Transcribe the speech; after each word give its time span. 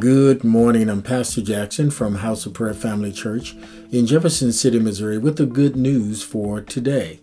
Good 0.00 0.44
morning. 0.44 0.88
I'm 0.88 1.02
Pastor 1.02 1.42
Jackson 1.42 1.90
from 1.90 2.14
House 2.14 2.46
of 2.46 2.54
Prayer 2.54 2.72
Family 2.72 3.12
Church 3.12 3.54
in 3.90 4.06
Jefferson 4.06 4.50
City, 4.50 4.78
Missouri, 4.78 5.18
with 5.18 5.36
the 5.36 5.44
good 5.44 5.76
news 5.76 6.22
for 6.22 6.62
today. 6.62 7.20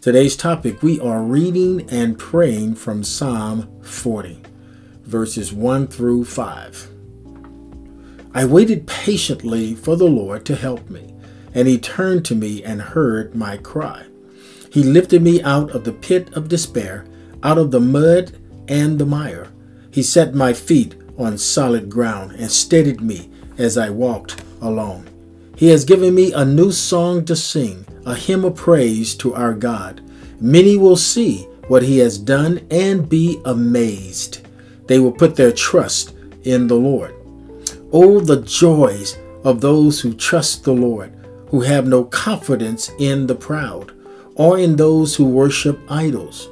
Today's 0.00 0.36
topic 0.36 0.80
we 0.80 1.00
are 1.00 1.24
reading 1.24 1.90
and 1.90 2.16
praying 2.16 2.76
from 2.76 3.02
Psalm 3.02 3.68
40, 3.82 4.40
verses 5.02 5.52
1 5.52 5.88
through 5.88 6.26
5. 6.26 6.88
I 8.32 8.44
waited 8.44 8.86
patiently 8.86 9.74
for 9.74 9.96
the 9.96 10.04
Lord 10.04 10.46
to 10.46 10.54
help 10.54 10.88
me, 10.88 11.12
and 11.52 11.66
he 11.66 11.78
turned 11.78 12.24
to 12.26 12.36
me 12.36 12.62
and 12.62 12.80
heard 12.80 13.34
my 13.34 13.56
cry. 13.56 14.06
He 14.70 14.84
lifted 14.84 15.20
me 15.20 15.42
out 15.42 15.70
of 15.72 15.82
the 15.82 15.92
pit 15.92 16.32
of 16.34 16.46
despair, 16.46 17.06
out 17.42 17.58
of 17.58 17.72
the 17.72 17.80
mud 17.80 18.38
and 18.68 19.00
the 19.00 19.06
mire. 19.06 19.48
He 19.90 20.04
set 20.04 20.32
my 20.32 20.52
feet 20.52 20.94
on 21.18 21.38
solid 21.38 21.88
ground 21.88 22.32
and 22.32 22.50
steadied 22.50 23.00
me 23.00 23.30
as 23.58 23.78
I 23.78 23.90
walked 23.90 24.42
along. 24.60 25.06
He 25.56 25.68
has 25.68 25.84
given 25.84 26.14
me 26.14 26.32
a 26.32 26.44
new 26.44 26.72
song 26.72 27.24
to 27.26 27.36
sing, 27.36 27.86
a 28.04 28.14
hymn 28.14 28.44
of 28.44 28.56
praise 28.56 29.14
to 29.16 29.34
our 29.34 29.54
God. 29.54 30.00
Many 30.40 30.76
will 30.76 30.96
see 30.96 31.42
what 31.68 31.82
he 31.82 31.98
has 31.98 32.18
done 32.18 32.66
and 32.70 33.08
be 33.08 33.40
amazed. 33.44 34.46
They 34.86 34.98
will 34.98 35.12
put 35.12 35.36
their 35.36 35.52
trust 35.52 36.14
in 36.42 36.66
the 36.66 36.74
Lord. 36.74 37.14
Oh, 37.92 38.20
the 38.20 38.42
joys 38.42 39.16
of 39.44 39.60
those 39.60 40.00
who 40.00 40.14
trust 40.14 40.64
the 40.64 40.72
Lord, 40.72 41.12
who 41.48 41.60
have 41.60 41.86
no 41.86 42.04
confidence 42.04 42.90
in 42.98 43.26
the 43.26 43.34
proud 43.34 43.92
or 44.34 44.58
in 44.58 44.76
those 44.76 45.14
who 45.14 45.24
worship 45.24 45.78
idols. 45.88 46.48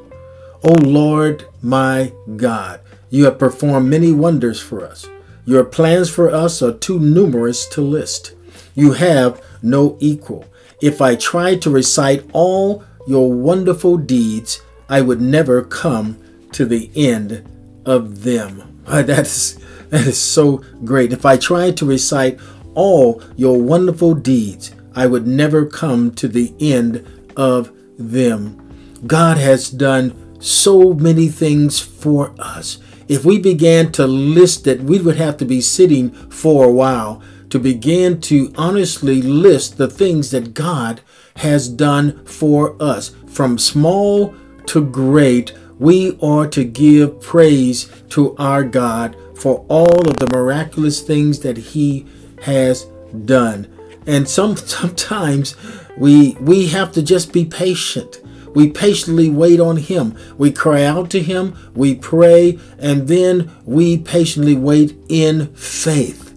O 0.65 0.75
Lord, 0.75 1.45
my 1.61 2.13
God, 2.37 2.81
you 3.13 3.27
have 3.27 3.39
performed 3.39 3.91
many 3.91 4.11
wonders 4.11 4.59
for 4.59 4.83
us. 4.83 5.07
Your 5.45 5.65
plans 5.65 6.09
for 6.09 6.31
us 6.31 6.63
are 6.63 6.73
too 6.73 6.99
numerous 6.99 7.67
to 7.67 7.83
list. 7.83 8.33
You 8.75 8.93
have 8.93 9.45
no 9.63 9.99
equal. 10.01 10.47
If 10.81 11.03
I 11.03 11.17
tried 11.17 11.61
to 11.63 11.71
recite 11.71 12.25
all 12.33 12.83
your 13.07 13.31
wonderful 13.31 13.99
deeds, 13.99 14.63
I 14.89 15.03
would 15.03 15.21
never 15.21 15.63
come 15.63 16.17
to 16.53 16.65
the 16.65 16.91
end 16.97 17.47
of 17.85 18.23
them. 18.23 18.81
That's 18.87 19.59
that 19.91 20.07
is 20.07 20.19
so 20.19 20.65
great. 20.83 21.13
If 21.13 21.27
I 21.27 21.37
tried 21.37 21.77
to 21.77 21.85
recite 21.85 22.41
all 22.75 23.23
your 23.37 23.61
wonderful 23.61 24.15
deeds, 24.15 24.75
I 24.95 25.07
would 25.07 25.27
never 25.27 25.67
come 25.67 26.15
to 26.15 26.29
the 26.29 26.55
end 26.59 27.07
of 27.37 27.71
them. 27.99 28.59
God 29.07 29.37
has 29.37 29.69
done 29.69 30.41
so 30.41 30.95
many 30.95 31.29
things 31.29 31.79
for 31.79 32.35
us. 32.39 32.79
If 33.13 33.27
we 33.27 33.39
began 33.39 33.93
to 33.93 34.07
list 34.07 34.67
it, 34.67 34.81
we 34.81 34.99
would 34.99 35.17
have 35.17 35.37
to 35.37 35.45
be 35.45 35.61
sitting 35.61 36.13
for 36.31 36.65
a 36.65 36.73
while 36.73 37.21
to 37.51 37.59
begin 37.59 38.23
to 38.23 38.51
honestly 38.57 39.21
list 39.21 39.77
the 39.77 39.87
things 39.87 40.31
that 40.31 40.55
God 40.55 41.03
has 41.37 41.69
done 41.69 42.25
for 42.25 42.75
us. 42.83 43.15
From 43.27 43.59
small 43.59 44.35
to 44.65 44.83
great, 44.83 45.53
we 45.79 46.19
are 46.23 46.47
to 46.49 46.65
give 46.65 47.21
praise 47.21 47.93
to 48.09 48.35
our 48.39 48.65
God 48.65 49.15
for 49.37 49.67
all 49.69 50.09
of 50.09 50.17
the 50.17 50.31
miraculous 50.33 51.03
things 51.03 51.41
that 51.41 51.59
He 51.59 52.07
has 52.41 52.87
done. 53.27 53.69
And 54.07 54.27
some 54.27 54.57
sometimes 54.57 55.55
we 55.99 56.33
we 56.41 56.69
have 56.69 56.93
to 56.93 57.03
just 57.03 57.31
be 57.31 57.45
patient 57.45 58.22
we 58.55 58.71
patiently 58.71 59.29
wait 59.29 59.61
on 59.61 59.77
Him. 59.77 60.17
We 60.37 60.53
cry 60.53 60.85
out 60.85 61.11
to 61.11 61.23
Him, 61.23 61.57
we 61.75 61.95
pray, 61.95 62.59
and 62.79 63.09
then 63.09 63.51
we 63.65 63.99
patiently 63.99 64.57
wait 64.57 64.97
in 65.09 65.55
faith 65.55 66.35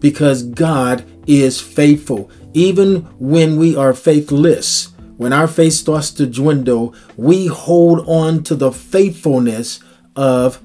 because 0.00 0.42
God 0.42 1.04
is 1.26 1.60
faithful. 1.60 2.30
Even 2.52 3.02
when 3.18 3.56
we 3.58 3.76
are 3.76 3.94
faithless, 3.94 4.92
when 5.16 5.32
our 5.32 5.48
faith 5.48 5.74
starts 5.74 6.10
to 6.12 6.26
dwindle, 6.26 6.94
we 7.16 7.46
hold 7.46 8.06
on 8.08 8.42
to 8.44 8.54
the 8.54 8.72
faithfulness 8.72 9.80
of 10.16 10.60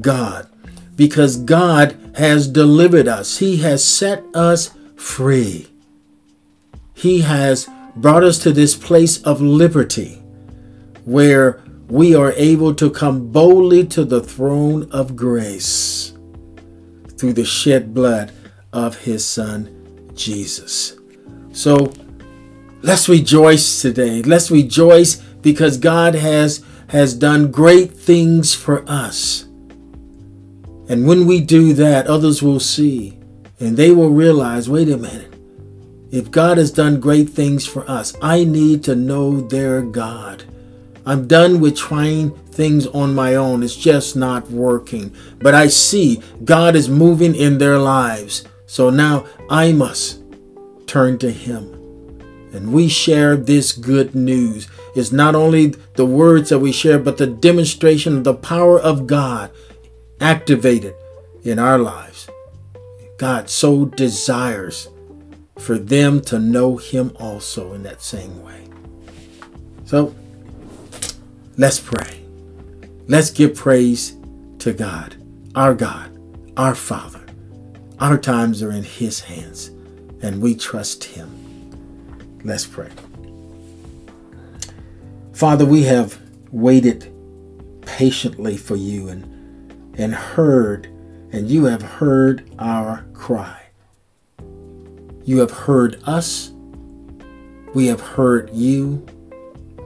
God 0.00 0.48
because 0.96 1.36
God 1.36 1.96
has 2.16 2.46
delivered 2.46 3.08
us, 3.08 3.38
He 3.38 3.58
has 3.58 3.84
set 3.84 4.24
us 4.34 4.70
free. 4.96 5.68
He 6.92 7.20
has 7.20 7.68
brought 7.96 8.24
us 8.24 8.38
to 8.40 8.52
this 8.52 8.76
place 8.76 9.22
of 9.22 9.40
liberty 9.40 10.19
where 11.10 11.60
we 11.88 12.14
are 12.14 12.32
able 12.36 12.72
to 12.72 12.88
come 12.88 13.32
boldly 13.32 13.84
to 13.84 14.04
the 14.04 14.22
throne 14.22 14.88
of 14.92 15.16
grace 15.16 16.14
through 17.18 17.32
the 17.32 17.44
shed 17.44 17.92
blood 17.92 18.30
of 18.72 18.96
his 18.96 19.24
son 19.24 20.12
Jesus. 20.14 20.96
So 21.50 21.92
let's 22.82 23.08
rejoice 23.08 23.82
today. 23.82 24.22
Let's 24.22 24.52
rejoice 24.52 25.16
because 25.42 25.78
God 25.78 26.14
has 26.14 26.64
has 26.90 27.14
done 27.14 27.50
great 27.50 27.92
things 27.92 28.54
for 28.54 28.88
us. 28.88 29.46
And 30.88 31.06
when 31.08 31.26
we 31.26 31.40
do 31.40 31.72
that, 31.72 32.06
others 32.06 32.40
will 32.40 32.60
see 32.60 33.18
and 33.58 33.76
they 33.76 33.90
will 33.90 34.10
realize, 34.10 34.70
wait 34.70 34.88
a 34.88 34.96
minute. 34.96 35.34
If 36.12 36.30
God 36.30 36.58
has 36.58 36.70
done 36.70 37.00
great 37.00 37.30
things 37.30 37.66
for 37.66 37.88
us, 37.90 38.16
I 38.22 38.44
need 38.44 38.84
to 38.84 38.94
know 38.94 39.40
their 39.40 39.82
God. 39.82 40.44
I'm 41.06 41.26
done 41.26 41.60
with 41.60 41.76
trying 41.76 42.30
things 42.30 42.86
on 42.88 43.14
my 43.14 43.34
own. 43.34 43.62
It's 43.62 43.76
just 43.76 44.16
not 44.16 44.50
working. 44.50 45.14
But 45.38 45.54
I 45.54 45.68
see 45.68 46.22
God 46.44 46.76
is 46.76 46.88
moving 46.88 47.34
in 47.34 47.58
their 47.58 47.78
lives. 47.78 48.44
So 48.66 48.90
now 48.90 49.26
I 49.48 49.72
must 49.72 50.22
turn 50.86 51.18
to 51.18 51.30
Him. 51.30 51.76
And 52.52 52.72
we 52.72 52.88
share 52.88 53.36
this 53.36 53.72
good 53.72 54.14
news. 54.14 54.68
It's 54.96 55.12
not 55.12 55.34
only 55.34 55.68
the 55.94 56.06
words 56.06 56.50
that 56.50 56.58
we 56.58 56.72
share, 56.72 56.98
but 56.98 57.16
the 57.16 57.26
demonstration 57.26 58.16
of 58.18 58.24
the 58.24 58.34
power 58.34 58.78
of 58.78 59.06
God 59.06 59.50
activated 60.20 60.94
in 61.44 61.58
our 61.58 61.78
lives. 61.78 62.28
God 63.18 63.48
so 63.48 63.84
desires 63.84 64.88
for 65.58 65.78
them 65.78 66.20
to 66.22 66.38
know 66.38 66.76
Him 66.76 67.14
also 67.20 67.72
in 67.72 67.82
that 67.84 68.02
same 68.02 68.42
way. 68.42 68.66
So, 69.84 70.14
Let's 71.60 71.78
pray. 71.78 72.24
Let's 73.06 73.28
give 73.28 73.54
praise 73.54 74.16
to 74.60 74.72
God, 74.72 75.22
our 75.54 75.74
God, 75.74 76.18
our 76.56 76.74
Father. 76.74 77.20
Our 77.98 78.16
times 78.16 78.62
are 78.62 78.70
in 78.72 78.82
His 78.82 79.20
hands, 79.20 79.66
and 80.22 80.40
we 80.40 80.54
trust 80.54 81.04
Him. 81.04 82.40
Let's 82.44 82.66
pray. 82.66 82.88
Father, 85.34 85.66
we 85.66 85.82
have 85.82 86.18
waited 86.50 87.12
patiently 87.82 88.56
for 88.56 88.76
you 88.76 89.10
and, 89.10 89.92
and 89.98 90.14
heard, 90.14 90.86
and 91.30 91.50
you 91.50 91.66
have 91.66 91.82
heard 91.82 92.50
our 92.58 93.04
cry. 93.12 93.66
You 95.24 95.40
have 95.40 95.50
heard 95.50 96.00
us. 96.06 96.52
We 97.74 97.88
have 97.88 98.00
heard 98.00 98.48
you. 98.48 99.04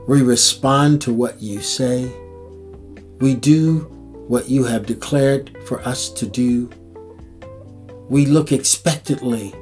We 0.07 0.21
respond 0.21 1.01
to 1.03 1.13
what 1.15 1.41
you 1.41 1.61
say. 1.61 2.13
We 3.21 3.35
do 3.35 3.81
what 4.29 4.51
you 4.51 4.65
have 4.65 4.85
declared 4.85 5.57
for 5.67 5.81
us 5.81 6.11
to 6.11 6.27
do. 6.27 6.71
We 8.11 8.27
look 8.27 8.53
expectantly 8.53 9.55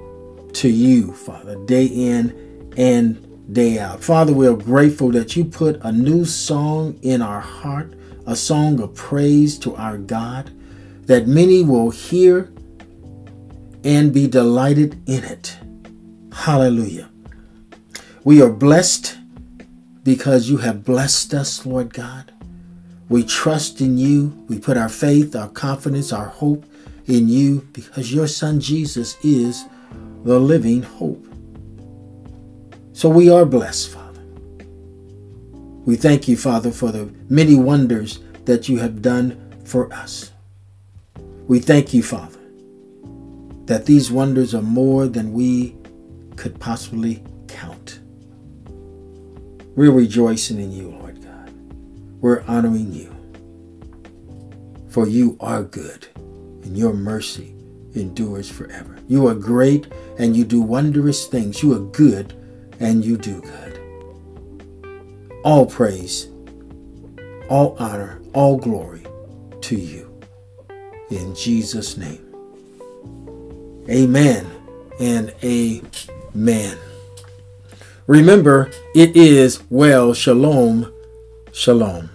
to 0.54 0.68
you, 0.68 1.12
Father, 1.12 1.56
day 1.64 1.86
in 1.86 2.72
and 2.76 3.54
day 3.54 3.78
out. 3.78 4.02
Father, 4.02 4.32
we 4.32 4.48
are 4.48 4.56
grateful 4.56 5.12
that 5.12 5.36
you 5.36 5.44
put 5.44 5.80
a 5.82 5.92
new 5.92 6.24
song 6.24 6.98
in 7.02 7.22
our 7.22 7.40
heart, 7.40 7.94
a 8.26 8.34
song 8.34 8.80
of 8.80 8.94
praise 8.94 9.58
to 9.60 9.76
our 9.76 9.96
God, 9.96 10.50
that 11.06 11.28
many 11.28 11.62
will 11.62 11.90
hear 11.90 12.52
and 13.84 14.12
be 14.12 14.26
delighted 14.26 15.00
in 15.06 15.22
it. 15.22 15.56
Hallelujah. 16.32 17.10
We 18.24 18.42
are 18.42 18.50
blessed 18.50 19.18
because 20.02 20.48
you 20.48 20.58
have 20.58 20.84
blessed 20.84 21.34
us, 21.34 21.64
Lord 21.64 21.94
God. 21.94 22.32
We 23.08 23.24
trust 23.24 23.80
in 23.80 23.98
you. 23.98 24.44
We 24.48 24.58
put 24.58 24.76
our 24.76 24.88
faith, 24.88 25.36
our 25.36 25.48
confidence, 25.48 26.12
our 26.12 26.26
hope 26.26 26.64
in 27.06 27.28
you 27.28 27.68
because 27.72 28.12
your 28.12 28.26
Son 28.26 28.60
Jesus 28.60 29.16
is 29.24 29.64
the 30.24 30.38
living 30.38 30.82
hope. 30.82 31.26
So 32.92 33.08
we 33.08 33.30
are 33.30 33.44
blessed, 33.44 33.90
Father. 33.90 34.22
We 35.84 35.96
thank 35.96 36.28
you, 36.28 36.36
Father, 36.36 36.70
for 36.70 36.92
the 36.92 37.12
many 37.28 37.54
wonders 37.54 38.20
that 38.44 38.68
you 38.68 38.78
have 38.78 39.02
done 39.02 39.38
for 39.64 39.92
us. 39.92 40.30
We 41.48 41.58
thank 41.58 41.92
you, 41.92 42.02
Father, 42.02 42.38
that 43.66 43.86
these 43.86 44.10
wonders 44.10 44.54
are 44.54 44.62
more 44.62 45.08
than 45.08 45.32
we 45.32 45.76
could 46.36 46.58
possibly 46.60 47.22
count. 47.48 48.01
We're 49.74 49.92
rejoicing 49.92 50.60
in 50.60 50.72
you, 50.72 50.90
Lord 50.90 51.22
God. 51.22 51.50
We're 52.20 52.42
honoring 52.42 52.92
you. 52.92 53.10
For 54.88 55.08
you 55.08 55.36
are 55.40 55.62
good, 55.62 56.06
and 56.62 56.76
your 56.76 56.92
mercy 56.92 57.54
endures 57.94 58.50
forever. 58.50 58.98
You 59.08 59.26
are 59.28 59.34
great 59.34 59.92
and 60.18 60.36
you 60.36 60.44
do 60.44 60.60
wondrous 60.60 61.26
things. 61.26 61.62
You 61.62 61.74
are 61.74 61.90
good 61.90 62.34
and 62.80 63.04
you 63.04 63.16
do 63.16 63.40
good. 63.40 63.78
All 65.44 65.66
praise, 65.66 66.28
all 67.48 67.76
honor, 67.78 68.20
all 68.32 68.56
glory 68.56 69.04
to 69.62 69.76
you. 69.76 70.20
In 71.10 71.34
Jesus' 71.34 71.96
name. 71.96 72.28
Amen 73.88 74.46
and 75.00 75.34
amen. 75.42 76.78
Remember, 78.06 78.70
it 78.94 79.16
is 79.16 79.62
well. 79.70 80.12
Shalom. 80.12 80.92
Shalom. 81.52 82.10